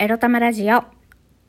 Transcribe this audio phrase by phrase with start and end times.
[0.00, 0.84] エロ玉ラジオ。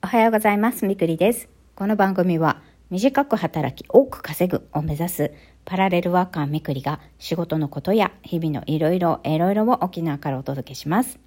[0.02, 0.88] おはようございます。
[0.88, 1.48] みくりです。
[1.76, 5.32] この番組は、短く働き多く稼ぐを目指す
[5.66, 11.20] パラレルワーカーみくりが仕事のことや日々のいろいろいろいろを沖縄からお届けします。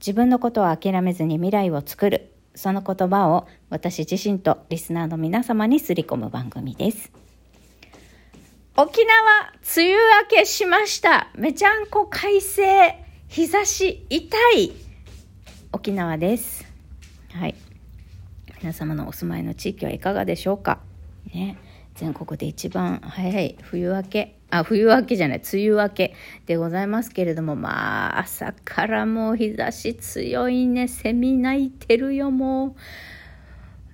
[0.00, 7.12] 自分のことを諦めずに未来を作る、その言葉を私自身とリスナーの皆様にすり込む番組です。
[8.78, 11.28] 沖縄、梅雨明けしました。
[11.34, 12.96] めちゃんこ快晴、
[13.28, 14.81] 日差し痛い。
[15.74, 16.66] 沖縄です。
[17.32, 17.54] はい。
[18.60, 20.80] 皆様のお住まいの地域はいかがでしょうか？
[21.32, 21.56] ね。
[21.94, 32.76] 全国で一番早い冬明け、あ、冬明けじゃない、梅雨明けでございますけれども、まあ、朝からもう日差し強いね、セミ鳴いてるよ、も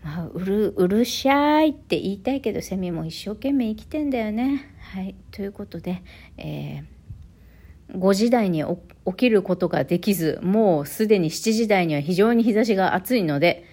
[0.03, 0.07] う。
[0.07, 4.69] まあ、うる、うるしゃーいって言いたいけど、セミも一生懸命生きてんだよね。
[4.81, 5.15] はい。
[5.31, 6.03] ということで、
[6.37, 6.98] えー
[7.91, 8.65] 5時台に
[9.07, 13.65] 起きることができず、もうすでに7時台には非常に日差しが暑いので、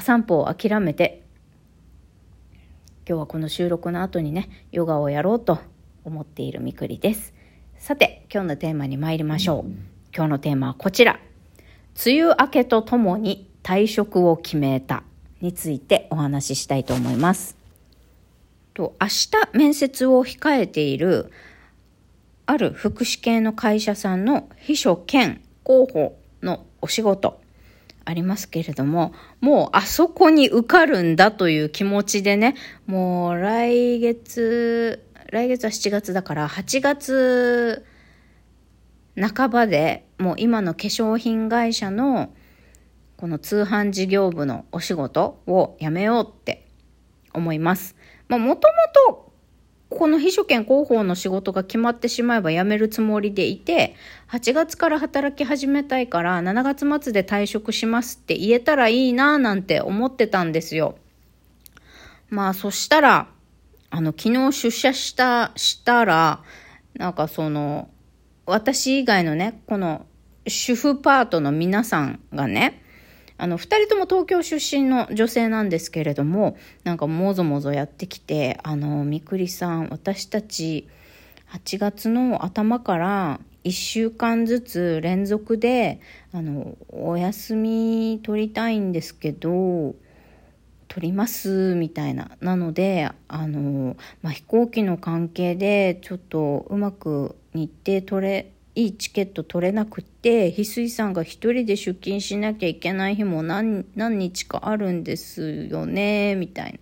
[0.00, 1.22] 散歩を諦めて、
[3.06, 5.58] 今日はこの収録の後にね、ヨガをやろうと
[6.04, 7.34] 思っているみくりです。
[7.76, 9.70] さて、今日のテーマに参りましょう。
[10.14, 11.18] 今日のテーマはこちら。
[12.06, 15.02] 梅雨明けとともに退職を決めた
[15.40, 17.56] についてお話ししたいと思います。
[18.72, 21.30] と明日面接を控えている
[22.46, 27.40] ある福祉系の会社さんの秘書兼広報のお仕事
[28.04, 32.54] ありますけれども、もうあそこに受かるんだという気持ちでね、
[32.86, 37.84] もう来月、来月は7月だから8月
[39.16, 42.34] 半ばでもう今の化粧品会社の
[43.16, 46.66] この通販事業部のお仕事を辞めようって
[47.32, 47.96] 思います。
[48.28, 48.74] まあもとも
[49.08, 49.23] と
[49.90, 53.94] この秘書兼広報の仕事が決まってしまえば辞めるつもりでいて、
[54.30, 60.96] 8月から働き始めたいから7月末で退職しますって言えたらいいなぁなんて思ってたんですよ。
[62.30, 63.28] まあそしたら、
[63.90, 66.42] あの昨日出社した、したら、
[66.94, 67.88] なんかその、
[68.46, 70.06] 私以外のね、この
[70.46, 72.83] 主婦パートの皆さんがね、
[73.36, 80.88] あの、二人とも東京出身の女性なんですけれども、なんかもぞもぞやってきて、あの、みくりさん、私たち、
[81.50, 86.00] 8月の頭から1週間ずつ連続で、
[86.32, 89.94] あの、お休み取りたいんですけど、
[90.88, 92.30] 取りますみたいな。
[92.40, 106.78] なので、あの、まあ、飛行機の関係でちょっとうまく日程取れいいチケット取れなくって翡翠さんが一人で出勤しなきゃいけない日も何日かあるんですよねみたいな。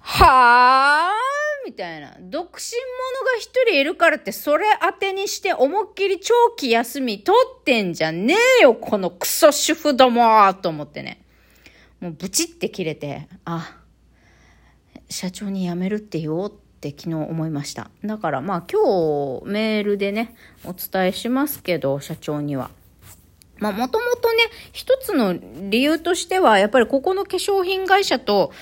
[0.00, 1.12] はあ
[1.66, 2.16] みたいな。
[2.20, 11.24] 独身者が一人いるからってそれ当てにして思いっきり長期休み取ってんじゃねえよこのクソ主婦どもと思ってね。
[12.00, 13.76] もうブチって切れて、あ、
[15.10, 17.90] 社長に辞めるって言おうってって昨日思いました。
[18.04, 18.80] だからまあ今
[19.40, 22.70] 日メールでね、お伝えしますけど、社長には。
[23.58, 24.38] まあもともとね、
[24.72, 25.34] 一つの
[25.68, 28.52] 理由としては、やっぱりここの化粧品会社と、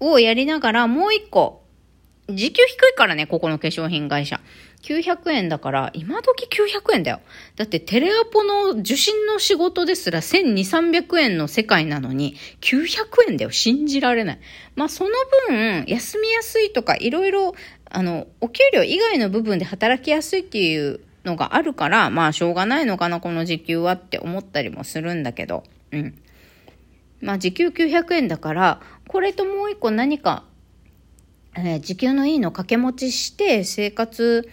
[0.00, 1.63] をやりながらもう一個、
[2.28, 4.40] 時給低いからね、ここの化粧品会社。
[4.82, 7.20] 900円だから、今時900円だよ。
[7.56, 10.54] だってテレアポの受信の仕事ですら1200、
[10.90, 13.50] 300円の世界なのに、900円だよ。
[13.50, 14.38] 信じられない。
[14.74, 15.10] まあその
[15.48, 17.54] 分、休みやすいとか、いろいろ、
[17.90, 26.14] あの、お給料以外の部分で働きやすいっていうのがあるから、まあしょうがないのかな、この時給はって思ったりもするんだけど、うん。
[27.20, 30.44] まあ時給900円だから、これともう一個何か、
[31.56, 34.48] えー、時給のいいの掛け持ちして生活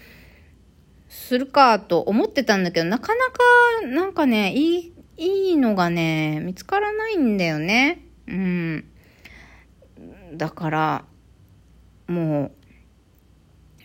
[1.09, 8.05] するかと思ってたんだけど、なかなか、なんかね、いい、いいのがね、見つからないんだよね。
[8.27, 8.85] うん。
[10.33, 11.05] だから、
[12.07, 12.51] も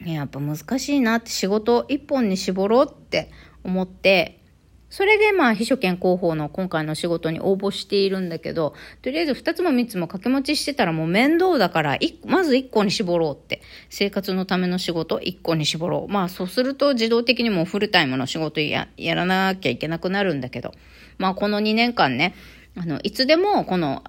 [0.04, 3.30] う、やっぱ難しいなって仕事一本に絞ろうって
[3.64, 4.40] 思って、
[4.88, 13.62] それでまあ秘書兼広報の今回の仕事に応募しているんだけど、とりあえず二つも三つも掛け持ちしてたらもう面倒だから、まず一個に絞ろうって。
[13.90, 16.12] 生活のための仕事一個に絞ろう。
[16.12, 20.72] まあそうすると自動的にもフルタイムの仕事ややらなきゃいけなくなるんだけど、
[21.18, 22.34] まあこの2年間ね、
[22.76, 24.04] あの、いつでもこの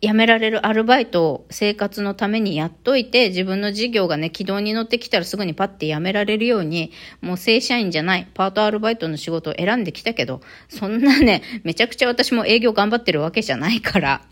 [0.00, 14.22] 辞められるアルバイトを生活のためにやっといて、自分の事業がね、軌道に乗ってきたらすぐにパッて辞められるように、もう正社員じゃない、パートアルバイトの仕事を選んできたけど、そんなね、めちゃくちゃ私も営業頑張ってるわけじゃないから、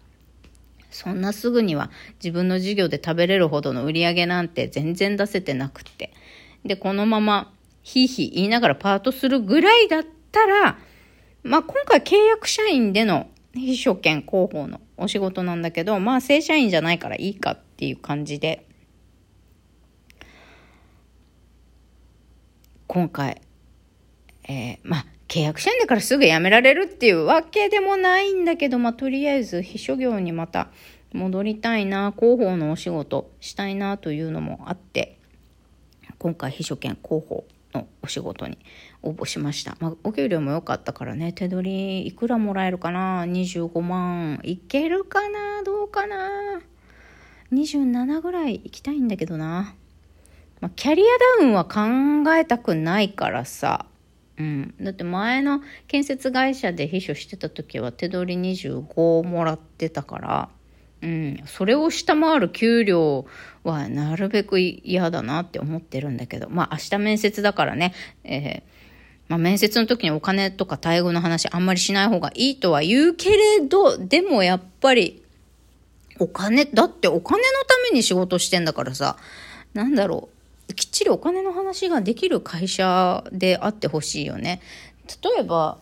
[0.90, 1.90] そんなすぐには
[2.22, 6.12] 自分の事業で食べれるほどの売り上げなんて全然出せてなくって。
[6.64, 7.52] で、このまま、
[7.82, 10.78] ひいひい言いながらパートするぐらいだったら、
[11.42, 13.28] まあ今回契約社員での
[13.60, 18.66] 秘書兼広報のお仕事なんだけど、まあ正社員じゃないからいいかっていう感じで、
[22.86, 23.40] 今回、
[24.48, 30.68] えー、まあ契約社員だからすぐ辞められるっていうわけでもないんだけど、まあとりあえず秘書業にまた
[31.12, 35.18] 戻りたいな、広報のお仕事したいなというのもあって、
[36.18, 37.44] 今回秘書兼広報
[37.74, 38.58] のお仕事に
[39.06, 39.76] 応募しました。
[39.78, 44.40] まあ、お給料も良かったからね、手取りいくらもらえるかな ?25 万。
[44.42, 45.62] いけるかな？
[45.64, 46.60] どうかな
[47.52, 49.74] ?27 ぐらい行きたいんだけどな。
[50.60, 51.06] まあ、キャリア
[51.40, 53.86] ダウンは考えたくないからさ。
[54.38, 54.74] うん。
[54.80, 60.48] だって前の建設会社で秘書してた時は手取り25もらってたから、
[61.02, 61.42] うん。
[61.46, 63.26] それを下回る給料
[63.62, 67.94] はなるべく嫌だなって思ってるんだけど、まあ明日面接だからね、
[68.24, 68.75] えー
[69.28, 75.23] まあ、面接の時にお金とか待遇の話あんまりしない方がいいとは言うけれど、でもやっぱり、
[76.19, 79.17] お金、だってお金のために仕事してんだからさ、
[79.75, 80.28] なんだろ
[80.70, 84.61] う、きっちりお金の話ができる会社であってほしいよね。
[85.23, 85.78] 例えば、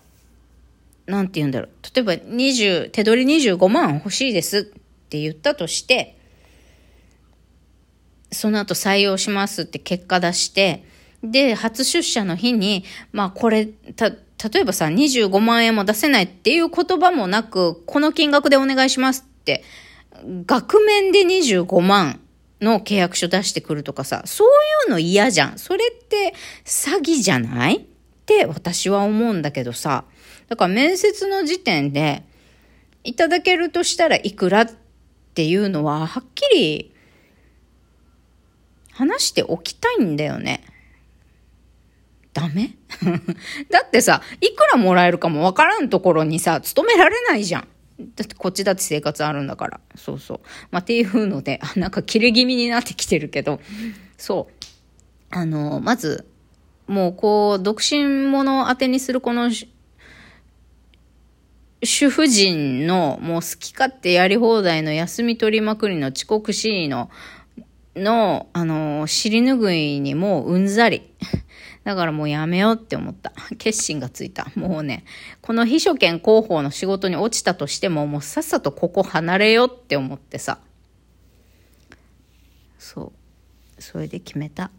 [1.07, 1.71] なんて言うんだろう。
[1.95, 4.63] 例えば20、手取り25万欲しいですっ
[5.09, 6.17] て言ったとして、
[8.33, 10.85] その後採用しますって結果出して、
[11.25, 14.17] で、初出社の日に、まあこれ、た、例
[14.61, 19.65] えばさ、25万円も出せないっていう言葉もなく、この金額でお願いしますって、
[20.47, 22.21] 額面で25万
[22.61, 24.49] の契約書出してくるとかさ、そう
[24.87, 25.59] いうの嫌じゃん。
[25.59, 26.35] それって
[26.65, 27.81] 詐欺じゃないっ
[28.27, 30.05] て私は思うんだけどさ。
[30.49, 32.23] だから面接の時点で、
[33.03, 34.71] いただけるとしたらいくらっ
[35.35, 36.95] ていうのは、はっきり
[38.93, 40.64] 話しておきたいんだよね。
[42.35, 42.77] ダメ？
[43.71, 47.69] だってさ、いくらもらえるかもわからんところにさ、勤められないじゃん。
[48.17, 49.81] だってこっちだって生活あるんだから。
[49.95, 50.41] そうそう。
[50.73, 53.61] まあ、っていうので、なんか切れ気味になってきてるけど、
[54.19, 54.67] そう。
[55.31, 56.27] あの、まず、
[56.89, 59.51] もうこう、独身者当てにするこの、
[61.83, 67.11] 主婦人のもう好き勝手やり放題の休み取りまくりの遅刻しいの、
[67.95, 71.03] の、あの、尻拭いにもううんざり。
[71.85, 73.33] だからもうやめようって思った。
[73.59, 74.51] 決心がついた。
[74.55, 75.05] もうね、
[75.43, 80.59] この秘書兼広報の仕事に落ちたとしても、もうさっさとここ離れようって思ってさ。
[82.79, 83.13] そ
[83.79, 83.83] う。
[83.83, 84.71] それで決めた。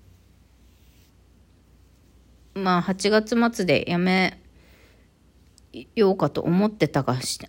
[2.55, 4.39] まあ、8月末で辞め
[5.95, 7.39] ようかと思ってたがし、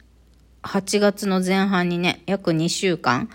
[0.62, 3.30] 8月の前半にね、約2週間、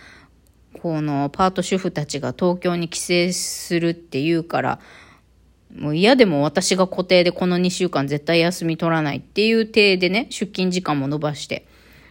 [0.82, 4.80] このパート主婦たちが東京に帰省するって言うから、
[5.76, 11.66] もう嫌でも私が固定でこの2週間絶対休み取らないっていう体でね、出勤時間も伸ばして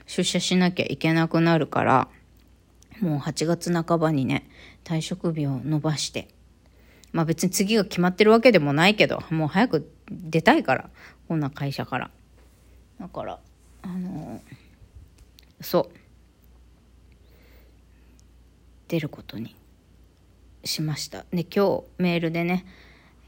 [0.07, 2.09] 出社しなきゃいけなくなるから、
[3.01, 4.49] もう8月半ばにね、
[4.85, 6.29] 退職日を伸ばして、
[7.13, 10.91] まあ別に次が決まってるわけでもないけど、もう早く出たいから、
[11.29, 12.11] こんな会社から。
[12.99, 13.39] だから、
[13.83, 15.97] あのー、そう。
[18.89, 19.55] 出ることに
[20.65, 21.25] しました。
[21.33, 22.67] で、今日メールでね、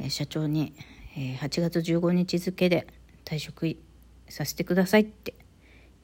[0.09, 0.75] 社長に、
[1.15, 2.87] 8月15日付で
[3.25, 3.77] 退職
[4.29, 5.35] させてくださいって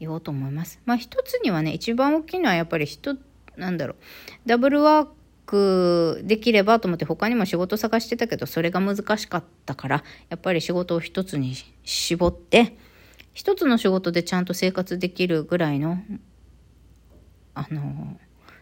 [0.00, 0.80] 言おうと思います。
[0.84, 3.16] まあ一つにはね、一番大きいのはやっぱり人、
[3.56, 3.96] なんだろう、
[4.46, 5.08] ダブルワー
[5.46, 12.76] クできればと思って他にも仕事探してたけど、それが難しかったから、やっぱり仕事を一つに絞って、
[13.32, 15.99] 一つの仕事でちゃんと生活できるぐらいの、
[17.54, 18.18] あの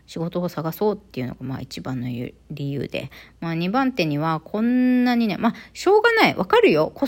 [0.07, 3.11] 仕事を探そうっていうのがまあ一番の理由で、
[3.41, 7.07] まあ二番手にはこんなにね、まあしょうがない、わかるよ、こ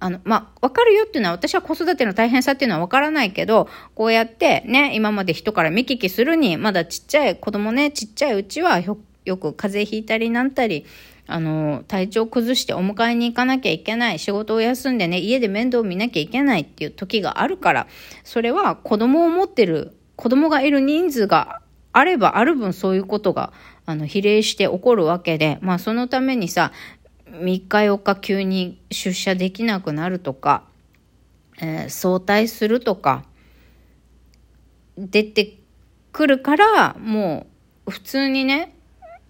[0.00, 10.86] あの、まあ、わかるよっていうのは、私は子育ての大変さっていうのはわからないけど、こうやってね、今まで人から見聞きするに、まだちっちゃい子供ね、ちっちゃいうちはよく風邪ひいたりなんたり、
[11.26, 17.86] あの、体調崩してお迎えに行かなきゃいけない、仕事を休んでね、家で面倒見なきゃいけないっていう時があるから、
[18.24, 21.60] それは子供を持ってる、子供がいる人数が
[21.98, 23.52] あればある分そういうことが、
[23.86, 26.72] あの、比例して起こるわけで、まあそのためにさ、
[27.30, 30.64] 3日4日急に出社できなくなるとか、
[31.60, 33.24] えー、早退するとか、
[34.96, 35.58] 出て
[36.12, 37.46] くるから、も
[37.86, 38.74] う普通にね、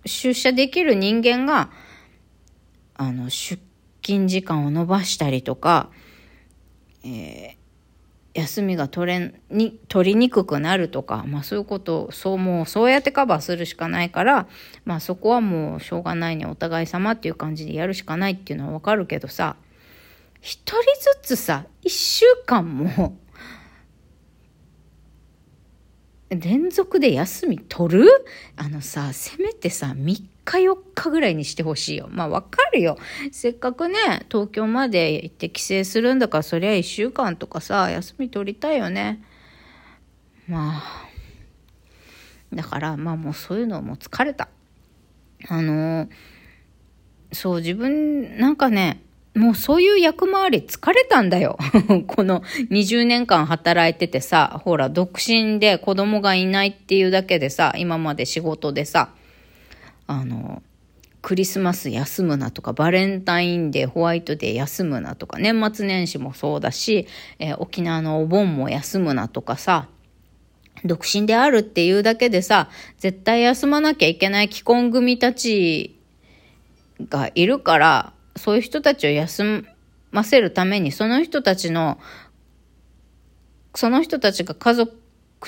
[0.05, 1.71] 出社できる人間が、
[2.95, 3.63] あの、出
[4.03, 5.91] 勤時間を延ばしたりとか、
[7.05, 7.58] えー、
[8.39, 14.47] 休みが取れに、取りにくくなるとか、まあそういうこと、そうもうそうやってカバーするしかないから、
[14.85, 19.57] まあそこはもうしょうがないね、お互い様っていう感じでやるしかないっていうのはわかるけどさ、
[20.41, 20.83] 一人
[21.23, 23.19] ずつさ、一週間も、
[26.31, 28.09] 連続で休み取る？
[28.57, 32.09] あのさ、せめてさ、3日4日ぐらいにしてほしいよ。
[32.11, 32.97] まあわかるよ。
[33.31, 39.23] せっかくね、東京まで行って帰省するんだから、そりゃ1週間とかさ、休み取りたいよね。
[40.49, 41.09] まあ。
[42.55, 44.49] だから、まあもうそういうのも疲れた。
[45.49, 46.09] あの
[47.33, 49.03] そう、自分、なんかね、
[49.35, 51.59] もうそういう役回り疲れたんだよ。
[52.09, 52.41] この
[52.71, 59.11] 20年間働いててさ、ほら、独身で子供がいないっていうだけでさ、今まで仕事でさ、
[60.09, 60.63] あの、
[61.21, 67.07] クリスマス休むなとか、バレンタインデー、ホワイトデー休むなとか、年末年始もそうだし、
[67.39, 69.89] えー、沖縄のお盆も休むなとかさ、
[70.85, 76.01] 独身であるっていうだけでさ、絶対休まなきゃいけない既婚組たち
[77.09, 79.67] がいるから、そういう人たちを休
[80.11, 81.99] ませるために、その人たちの、
[83.75, 84.97] その人たちが家族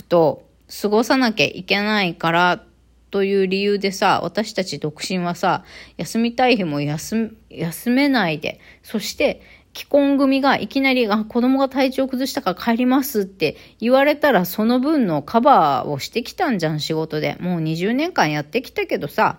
[0.07, 0.47] と
[0.83, 2.64] 過ごさなきゃいけないから
[3.11, 5.64] という理由でさ、私たち独身はさ、
[5.97, 9.43] 休みたい日も休休めないで、そして
[9.75, 17.37] 既婚組がいきなり、あ、子供が体調崩したから帰りますって言われたら、その分のカバーをしてきたんじゃん、仕事で。
[17.40, 19.38] もう20年間やってきたけどさ、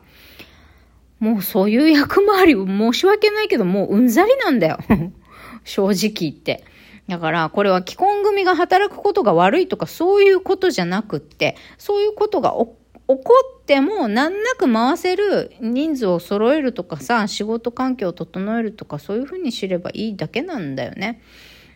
[1.19, 4.79] もうそういう役回り申し訳ないけど、もううんざりなんだよ。
[5.63, 6.63] 正直言って。
[7.07, 12.71] だから、これは既婚組が働くことが悪いとか、そういうことじゃなくって、そういうことが起
[13.17, 21.21] こっても難なく回せる人数を揃えるとかさ、仕事環境を整えるとか、そういうふうに知ればいいだけなんだよね。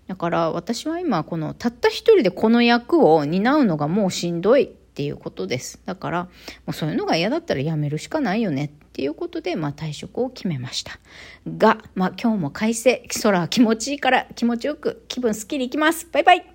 [0.07, 5.81] だから私は今このたった一人でこの役を担うのがもうしんどいっていうことです。
[5.85, 6.29] だからも
[6.67, 10.99] うそういうのが嫌だったらやめるしかないよねっていうことで、まあ、退職を決めました。
[11.57, 16.07] が、まあ、今日も快晴、空は気持ちいいから気持ちよく気分すっきりいきます。
[16.11, 16.45] バイバイ